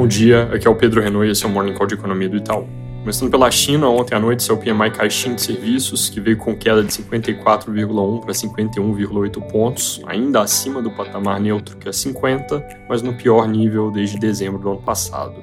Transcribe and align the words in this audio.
Bom 0.00 0.08
dia, 0.08 0.44
aqui 0.44 0.66
é 0.66 0.70
o 0.70 0.74
Pedro 0.74 1.02
Renault 1.02 1.28
e 1.28 1.30
esse 1.30 1.44
é 1.44 1.46
o 1.46 1.50
Morning 1.50 1.74
Call 1.74 1.86
de 1.86 1.92
Economia 1.92 2.26
do 2.26 2.38
Itaú. 2.38 2.66
Começando 3.00 3.30
pela 3.30 3.50
China, 3.50 3.90
ontem 3.90 4.14
à 4.14 4.18
noite 4.18 4.42
saiu 4.42 4.56
o 4.56 4.58
PMI 4.58 4.90
caixinha 4.90 5.34
de 5.34 5.42
serviços, 5.42 6.08
que 6.08 6.18
veio 6.22 6.38
com 6.38 6.56
queda 6.56 6.82
de 6.82 6.90
54,1 6.90 8.20
para 8.22 8.32
51,8 8.32 9.52
pontos, 9.52 10.00
ainda 10.06 10.40
acima 10.40 10.80
do 10.80 10.90
patamar 10.90 11.38
neutro 11.38 11.76
que 11.76 11.86
é 11.86 11.92
50, 11.92 12.66
mas 12.88 13.02
no 13.02 13.12
pior 13.12 13.46
nível 13.46 13.90
desde 13.90 14.18
dezembro 14.18 14.58
do 14.58 14.70
ano 14.70 14.80
passado. 14.80 15.34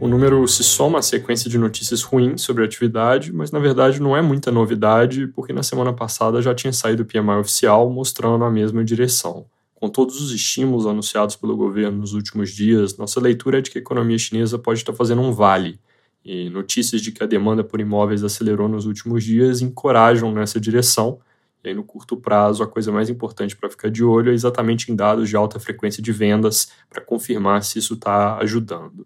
O 0.00 0.08
número 0.08 0.48
se 0.48 0.64
soma 0.64 1.00
à 1.00 1.02
sequência 1.02 1.50
de 1.50 1.58
notícias 1.58 2.02
ruins 2.02 2.40
sobre 2.40 2.62
a 2.62 2.64
atividade, 2.64 3.30
mas 3.30 3.50
na 3.50 3.58
verdade 3.58 4.00
não 4.00 4.16
é 4.16 4.22
muita 4.22 4.50
novidade, 4.50 5.26
porque 5.26 5.52
na 5.52 5.62
semana 5.62 5.92
passada 5.92 6.40
já 6.40 6.54
tinha 6.54 6.72
saído 6.72 7.02
o 7.02 7.06
PMI 7.06 7.40
oficial 7.40 7.90
mostrando 7.90 8.42
a 8.42 8.50
mesma 8.50 8.82
direção. 8.82 9.44
Com 9.82 9.88
todos 9.88 10.20
os 10.20 10.30
estímulos 10.30 10.86
anunciados 10.86 11.34
pelo 11.34 11.56
governo 11.56 11.98
nos 11.98 12.12
últimos 12.12 12.50
dias, 12.52 12.96
nossa 12.96 13.18
leitura 13.18 13.58
é 13.58 13.60
de 13.60 13.68
que 13.68 13.78
a 13.78 13.80
economia 13.80 14.16
chinesa 14.16 14.56
pode 14.56 14.78
estar 14.78 14.92
fazendo 14.92 15.20
um 15.20 15.32
vale. 15.32 15.80
E 16.24 16.48
notícias 16.50 17.02
de 17.02 17.10
que 17.10 17.20
a 17.20 17.26
demanda 17.26 17.64
por 17.64 17.80
imóveis 17.80 18.22
acelerou 18.22 18.68
nos 18.68 18.86
últimos 18.86 19.24
dias 19.24 19.60
encorajam 19.60 20.30
nessa 20.30 20.60
direção. 20.60 21.18
E 21.64 21.70
aí, 21.70 21.74
no 21.74 21.82
curto 21.82 22.16
prazo, 22.16 22.62
a 22.62 22.66
coisa 22.68 22.92
mais 22.92 23.10
importante 23.10 23.56
para 23.56 23.68
ficar 23.68 23.90
de 23.90 24.04
olho 24.04 24.30
é 24.30 24.34
exatamente 24.34 24.92
em 24.92 24.94
dados 24.94 25.28
de 25.28 25.34
alta 25.34 25.58
frequência 25.58 26.00
de 26.00 26.12
vendas 26.12 26.70
para 26.88 27.02
confirmar 27.02 27.64
se 27.64 27.80
isso 27.80 27.94
está 27.94 28.38
ajudando. 28.38 29.04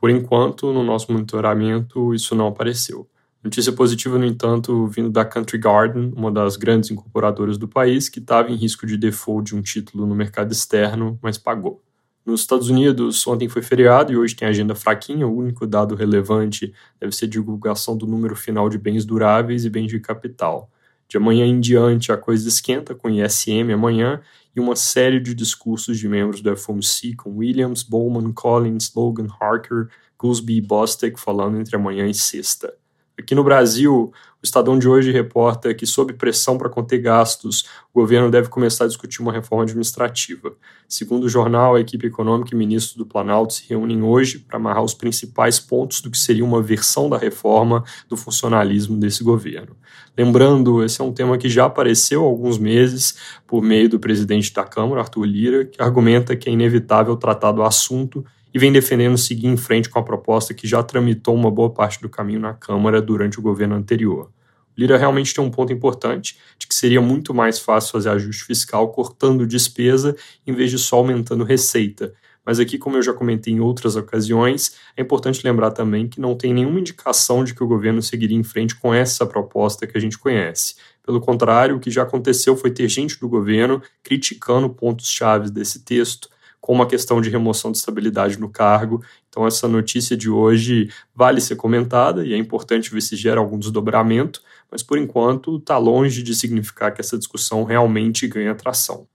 Por 0.00 0.08
enquanto, 0.08 0.72
no 0.72 0.82
nosso 0.82 1.12
monitoramento, 1.12 2.14
isso 2.14 2.34
não 2.34 2.46
apareceu. 2.46 3.06
Notícia 3.44 3.72
positiva, 3.72 4.18
no 4.18 4.24
entanto, 4.24 4.86
vindo 4.86 5.10
da 5.10 5.22
Country 5.22 5.58
Garden, 5.58 6.14
uma 6.16 6.32
das 6.32 6.56
grandes 6.56 6.90
incorporadoras 6.90 7.58
do 7.58 7.68
país, 7.68 8.08
que 8.08 8.18
estava 8.18 8.50
em 8.50 8.54
risco 8.54 8.86
de 8.86 8.96
default 8.96 9.50
de 9.50 9.54
um 9.54 9.60
título 9.60 10.06
no 10.06 10.14
mercado 10.14 10.50
externo, 10.50 11.18
mas 11.20 11.36
pagou. 11.36 11.84
Nos 12.24 12.40
Estados 12.40 12.70
Unidos, 12.70 13.26
ontem 13.26 13.46
foi 13.46 13.60
feriado 13.60 14.10
e 14.10 14.16
hoje 14.16 14.34
tem 14.34 14.48
agenda 14.48 14.74
fraquinha. 14.74 15.26
O 15.26 15.36
único 15.36 15.66
dado 15.66 15.94
relevante 15.94 16.72
deve 16.98 17.14
ser 17.14 17.26
a 17.26 17.28
divulgação 17.28 17.94
do 17.98 18.06
número 18.06 18.34
final 18.34 18.70
de 18.70 18.78
bens 18.78 19.04
duráveis 19.04 19.66
e 19.66 19.70
bens 19.70 19.88
de 19.88 20.00
capital. 20.00 20.70
De 21.06 21.18
amanhã 21.18 21.44
em 21.44 21.60
diante, 21.60 22.10
a 22.10 22.16
coisa 22.16 22.48
esquenta 22.48 22.94
com 22.94 23.10
ISM 23.10 23.74
amanhã 23.74 24.22
e 24.56 24.60
uma 24.60 24.74
série 24.74 25.20
de 25.20 25.34
discursos 25.34 25.98
de 25.98 26.08
membros 26.08 26.40
do 26.40 26.56
FOMC 26.56 27.14
com 27.14 27.36
Williams, 27.36 27.82
Bowman, 27.82 28.32
Collins, 28.32 28.90
Logan, 28.96 29.26
Harker, 29.38 29.88
Goolsbee 30.16 30.56
e 30.56 30.62
Bostic 30.62 31.18
falando 31.18 31.58
entre 31.58 31.76
amanhã 31.76 32.06
e 32.06 32.14
sexta. 32.14 32.72
Aqui 33.16 33.32
no 33.32 33.44
Brasil, 33.44 34.12
o 34.12 34.44
Estadão 34.44 34.76
de 34.76 34.88
hoje 34.88 35.12
reporta 35.12 35.72
que, 35.72 35.86
sob 35.86 36.12
pressão 36.14 36.58
para 36.58 36.68
conter 36.68 36.98
gastos, 36.98 37.64
o 37.92 38.00
governo 38.00 38.28
deve 38.28 38.48
começar 38.48 38.84
a 38.84 38.88
discutir 38.88 39.22
uma 39.22 39.32
reforma 39.32 39.62
administrativa. 39.62 40.52
Segundo 40.88 41.24
o 41.24 41.28
jornal, 41.28 41.76
a 41.76 41.80
equipe 41.80 42.08
econômica 42.08 42.52
e 42.52 42.58
ministro 42.58 42.98
do 42.98 43.06
Planalto 43.06 43.52
se 43.52 43.68
reúnem 43.68 44.02
hoje 44.02 44.40
para 44.40 44.56
amarrar 44.56 44.82
os 44.82 44.94
principais 44.94 45.60
pontos 45.60 46.00
do 46.00 46.10
que 46.10 46.18
seria 46.18 46.44
uma 46.44 46.60
versão 46.60 47.08
da 47.08 47.16
reforma 47.16 47.84
do 48.08 48.16
funcionalismo 48.16 48.98
desse 48.98 49.22
governo. 49.22 49.76
Lembrando, 50.18 50.82
esse 50.82 51.00
é 51.00 51.04
um 51.04 51.12
tema 51.12 51.38
que 51.38 51.48
já 51.48 51.66
apareceu 51.66 52.20
há 52.22 52.26
alguns 52.26 52.58
meses 52.58 53.16
por 53.46 53.62
meio 53.62 53.88
do 53.88 54.00
presidente 54.00 54.52
da 54.52 54.64
Câmara, 54.64 55.02
Arthur 55.02 55.24
Lira, 55.24 55.64
que 55.64 55.80
argumenta 55.80 56.34
que 56.34 56.48
é 56.48 56.52
inevitável 56.52 57.16
tratar 57.16 57.52
do 57.52 57.62
assunto 57.62 58.24
e 58.54 58.58
vem 58.58 58.72
defendendo 58.72 59.18
seguir 59.18 59.48
em 59.48 59.56
frente 59.56 59.90
com 59.90 59.98
a 59.98 60.02
proposta 60.02 60.54
que 60.54 60.66
já 60.66 60.80
tramitou 60.80 61.34
uma 61.34 61.50
boa 61.50 61.70
parte 61.70 62.00
do 62.00 62.08
caminho 62.08 62.38
na 62.38 62.54
Câmara 62.54 63.02
durante 63.02 63.40
o 63.40 63.42
governo 63.42 63.74
anterior. 63.74 64.30
O 64.76 64.80
Lira 64.80 64.96
realmente 64.96 65.34
tem 65.34 65.42
um 65.42 65.50
ponto 65.50 65.72
importante 65.72 66.38
de 66.56 66.68
que 66.68 66.74
seria 66.74 67.00
muito 67.00 67.34
mais 67.34 67.58
fácil 67.58 67.90
fazer 67.90 68.10
ajuste 68.10 68.44
fiscal 68.44 68.88
cortando 68.92 69.44
despesa 69.44 70.16
em 70.46 70.52
vez 70.52 70.70
de 70.70 70.78
só 70.78 70.96
aumentando 70.96 71.42
receita. 71.42 72.14
Mas 72.46 72.60
aqui, 72.60 72.76
como 72.76 72.96
eu 72.96 73.02
já 73.02 73.12
comentei 73.12 73.54
em 73.54 73.60
outras 73.60 73.96
ocasiões, 73.96 74.76
é 74.96 75.02
importante 75.02 75.40
lembrar 75.42 75.70
também 75.70 76.06
que 76.06 76.20
não 76.20 76.36
tem 76.36 76.52
nenhuma 76.52 76.78
indicação 76.78 77.42
de 77.42 77.54
que 77.54 77.64
o 77.64 77.66
governo 77.66 78.02
seguiria 78.02 78.36
em 78.36 78.42
frente 78.42 78.76
com 78.76 78.92
essa 78.92 79.24
proposta 79.24 79.86
que 79.86 79.96
a 79.96 80.00
gente 80.00 80.18
conhece. 80.18 80.74
Pelo 81.02 81.20
contrário, 81.20 81.76
o 81.76 81.80
que 81.80 81.90
já 81.90 82.02
aconteceu 82.02 82.56
foi 82.56 82.70
ter 82.70 82.88
gente 82.88 83.18
do 83.18 83.28
governo 83.28 83.82
criticando 84.02 84.68
pontos 84.68 85.08
chaves 85.08 85.50
desse 85.50 85.84
texto, 85.84 86.28
como 86.64 86.82
a 86.82 86.86
questão 86.86 87.20
de 87.20 87.28
remoção 87.28 87.70
de 87.70 87.76
estabilidade 87.76 88.40
no 88.40 88.48
cargo. 88.48 89.04
Então, 89.28 89.46
essa 89.46 89.68
notícia 89.68 90.16
de 90.16 90.30
hoje 90.30 90.88
vale 91.14 91.38
ser 91.38 91.56
comentada 91.56 92.24
e 92.24 92.32
é 92.32 92.38
importante 92.38 92.90
ver 92.90 93.02
se 93.02 93.16
gera 93.16 93.38
algum 93.38 93.58
desdobramento, 93.58 94.42
mas 94.70 94.82
por 94.82 94.96
enquanto 94.96 95.58
está 95.58 95.76
longe 95.76 96.22
de 96.22 96.34
significar 96.34 96.94
que 96.94 97.02
essa 97.02 97.18
discussão 97.18 97.64
realmente 97.64 98.26
ganha 98.26 98.52
atração. 98.52 99.06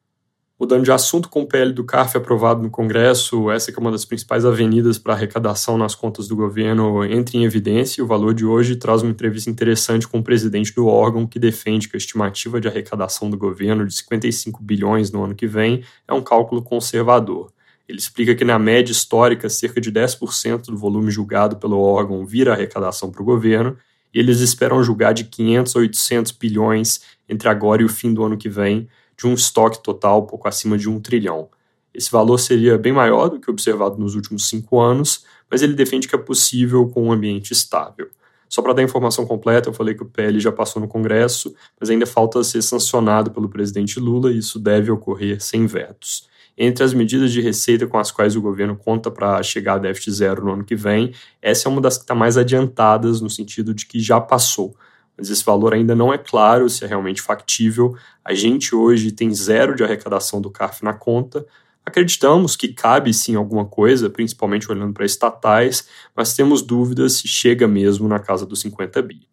Mudando 0.59 0.83
de 0.83 0.91
assunto, 0.91 1.29
com 1.29 1.43
o 1.43 1.47
PL 1.47 1.71
do 1.71 1.85
CARF 1.85 2.17
aprovado 2.17 2.61
no 2.61 2.69
Congresso, 2.69 3.49
essa 3.49 3.71
que 3.71 3.79
é 3.79 3.81
uma 3.81 3.93
das 3.93 4.03
principais 4.03 4.43
avenidas 4.43 4.97
para 4.97 5.13
arrecadação 5.13 5.77
nas 5.77 5.95
contas 5.95 6.27
do 6.27 6.35
governo 6.35 7.01
entra 7.05 7.37
em 7.37 7.45
evidência 7.45 8.01
e 8.01 8.03
o 8.03 8.05
valor 8.05 8.33
de 8.33 8.45
hoje 8.45 8.75
traz 8.75 9.01
uma 9.01 9.09
entrevista 9.09 9.49
interessante 9.49 10.05
com 10.05 10.19
o 10.19 10.23
presidente 10.23 10.75
do 10.75 10.85
órgão 10.85 11.25
que 11.25 11.39
defende 11.39 11.87
que 11.87 11.95
a 11.95 11.97
estimativa 11.97 12.59
de 12.59 12.67
arrecadação 12.67 13.29
do 13.29 13.37
governo 13.37 13.87
de 13.87 13.95
55 13.95 14.61
bilhões 14.61 15.13
no 15.13 15.23
ano 15.23 15.33
que 15.33 15.47
vem 15.47 15.81
é 16.05 16.13
um 16.13 16.21
cálculo 16.21 16.61
conservador. 16.61 17.53
Ele 17.87 17.97
explica 17.97 18.35
que, 18.35 18.43
na 18.43 18.59
média 18.59 18.91
histórica, 18.91 19.47
cerca 19.47 19.79
de 19.79 19.89
10% 19.89 20.65
do 20.65 20.77
volume 20.77 21.09
julgado 21.09 21.55
pelo 21.55 21.79
órgão 21.79 22.25
vira 22.25 22.51
arrecadação 22.51 23.09
para 23.09 23.21
o 23.21 23.25
governo, 23.25 23.77
e 24.13 24.19
eles 24.19 24.41
esperam 24.41 24.83
julgar 24.83 25.13
de 25.13 25.23
500 25.23 25.75
a 25.75 25.79
800 25.79 26.31
bilhões 26.33 26.99
entre 27.29 27.47
agora 27.47 27.81
e 27.81 27.85
o 27.85 27.89
fim 27.89 28.13
do 28.13 28.25
ano 28.25 28.37
que 28.37 28.49
vem, 28.49 28.89
de 29.19 29.27
um 29.27 29.33
estoque 29.33 29.83
total 29.83 30.25
pouco 30.25 30.47
acima 30.47 30.77
de 30.77 30.89
um 30.89 30.97
trilhão. 30.97 31.49
Esse 31.93 32.09
valor 32.09 32.37
seria 32.37 32.77
bem 32.77 32.93
maior 32.93 33.27
do 33.27 33.37
que 33.37 33.51
observado 33.51 33.97
nos 33.97 34.15
últimos 34.15 34.47
cinco 34.47 34.79
anos, 34.79 35.25
mas 35.51 35.61
ele 35.61 35.73
defende 35.73 36.07
que 36.07 36.15
é 36.15 36.17
possível 36.17 36.87
com 36.87 37.03
um 37.03 37.11
ambiente 37.11 37.51
estável. 37.51 38.07
Só 38.47 38.61
para 38.61 38.73
dar 38.73 38.81
informação 38.81 39.25
completa, 39.25 39.67
eu 39.67 39.73
falei 39.73 39.93
que 39.93 40.03
o 40.03 40.05
PL 40.05 40.39
já 40.39 40.53
passou 40.53 40.81
no 40.81 40.87
Congresso, 40.87 41.53
mas 41.77 41.89
ainda 41.89 42.05
falta 42.05 42.41
ser 42.45 42.61
sancionado 42.61 43.29
pelo 43.29 43.49
presidente 43.49 43.99
Lula 43.99 44.31
e 44.31 44.37
isso 44.37 44.57
deve 44.57 44.89
ocorrer 44.89 45.43
sem 45.43 45.67
vetos. 45.67 46.29
Entre 46.57 46.83
as 46.83 46.93
medidas 46.93 47.31
de 47.31 47.41
receita 47.41 47.85
com 47.87 47.97
as 47.97 48.11
quais 48.11 48.37
o 48.37 48.41
governo 48.41 48.77
conta 48.77 49.11
para 49.11 49.43
chegar 49.43 49.75
a 49.75 49.79
déficit 49.79 50.11
zero 50.13 50.45
no 50.45 50.53
ano 50.53 50.63
que 50.63 50.75
vem, 50.75 51.13
essa 51.41 51.67
é 51.67 51.71
uma 51.71 51.81
das 51.81 51.97
que 51.97 52.03
está 52.03 52.15
mais 52.15 52.37
adiantadas 52.37 53.19
no 53.19 53.29
sentido 53.29 53.73
de 53.73 53.85
que 53.85 53.99
já 53.99 54.19
passou 54.21 54.75
mas 55.19 55.29
esse 55.29 55.43
valor 55.43 55.73
ainda 55.73 55.93
não 55.93 56.13
é 56.13 56.17
claro 56.17 56.69
se 56.69 56.85
é 56.85 56.87
realmente 56.87 57.21
factível. 57.21 57.93
A 58.23 58.33
gente 58.33 58.73
hoje 58.73 59.11
tem 59.11 59.33
zero 59.33 59.75
de 59.75 59.83
arrecadação 59.83 60.39
do 60.39 60.49
CARF 60.49 60.83
na 60.83 60.93
conta. 60.93 61.45
Acreditamos 61.85 62.55
que 62.55 62.69
cabe 62.69 63.13
sim 63.13 63.35
alguma 63.35 63.65
coisa, 63.65 64.09
principalmente 64.09 64.71
olhando 64.71 64.93
para 64.93 65.05
estatais, 65.05 65.87
mas 66.15 66.33
temos 66.33 66.61
dúvidas 66.61 67.13
se 67.13 67.27
chega 67.27 67.67
mesmo 67.67 68.07
na 68.07 68.19
casa 68.19 68.45
dos 68.45 68.61
50 68.61 69.01
bi. 69.01 69.27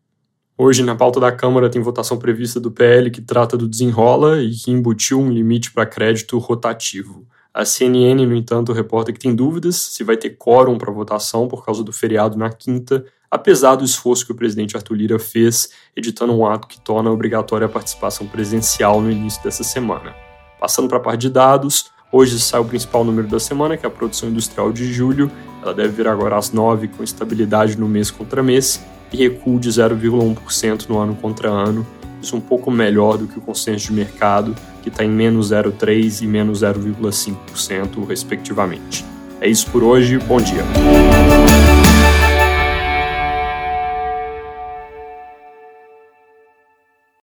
Hoje, 0.59 0.83
na 0.83 0.97
pauta 0.97 1.21
da 1.21 1.31
Câmara, 1.31 1.69
tem 1.69 1.83
votação 1.83 2.19
prevista 2.19 2.59
do 2.59 2.71
PL 2.71 3.11
que 3.11 3.21
trata 3.21 3.57
do 3.57 3.69
desenrola 3.69 4.43
e 4.43 4.53
que 4.53 4.71
embutiu 4.71 5.21
um 5.21 5.31
limite 5.31 5.71
para 5.71 5.85
crédito 5.85 6.39
rotativo. 6.39 7.27
A 7.53 7.65
CNN, 7.65 8.27
no 8.27 8.35
entanto, 8.35 8.73
reporta 8.73 9.13
que 9.13 9.19
tem 9.19 9.35
dúvidas 9.35 9.77
se 9.77 10.03
vai 10.03 10.17
ter 10.17 10.31
quórum 10.31 10.79
para 10.79 10.91
votação 10.91 11.47
por 11.47 11.65
causa 11.65 11.85
do 11.85 11.93
feriado 11.93 12.37
na 12.37 12.51
quinta 12.51 13.05
apesar 13.37 13.77
do 13.77 13.85
esforço 13.85 14.25
que 14.25 14.33
o 14.33 14.35
presidente 14.35 14.77
Arthur 14.77 14.95
Lira 14.95 15.19
fez, 15.19 15.69
editando 15.95 16.33
um 16.33 16.47
ato 16.47 16.67
que 16.67 16.81
torna 16.81 17.11
obrigatória 17.11 17.67
a 17.67 17.69
participação 17.69 18.27
presencial 18.27 18.99
no 18.99 19.11
início 19.11 19.43
dessa 19.45 19.63
semana. 19.63 20.15
Passando 20.59 20.89
para 20.89 20.97
a 20.97 21.01
parte 21.01 21.21
de 21.21 21.31
dados, 21.31 21.91
hoje 22.11 22.41
sai 22.41 22.59
o 22.61 22.65
principal 22.65 23.05
número 23.05 23.29
da 23.29 23.39
semana, 23.39 23.77
que 23.77 23.85
é 23.85 23.89
a 23.89 23.93
produção 23.93 24.31
industrial 24.31 24.73
de 24.73 24.91
julho. 24.91 25.31
Ela 25.63 25.75
deve 25.75 25.91
vir 25.91 26.09
agora 26.09 26.39
às 26.39 26.51
9, 26.51 26.89
com 26.89 27.05
estabilidade 27.05 27.79
no 27.79 27.87
mês 27.87 28.11
contra 28.11 28.43
mês 28.43 28.83
e 29.13 29.19
recuo 29.19 29.61
de 29.61 29.69
0,1% 29.69 30.89
no 30.89 30.99
ano 30.99 31.15
contra 31.15 31.51
ano. 31.51 31.87
Isso 32.23 32.35
um 32.35 32.41
pouco 32.41 32.71
melhor 32.71 33.19
do 33.19 33.27
que 33.27 33.39
o 33.39 33.43
consenso 33.43 33.89
de 33.89 33.93
mercado, 33.93 34.57
que 34.83 34.89
está 34.89 35.05
em 35.05 35.11
menos 35.11 35.53
0,3% 35.53 36.23
e 36.23 36.27
menos 36.27 36.63
0,5%, 36.63 38.07
respectivamente. 38.09 39.05
É 39.43 39.49
isso 39.49 39.71
por 39.71 39.83
hoje, 39.85 40.17
bom 40.21 40.39
dia. 40.39 40.65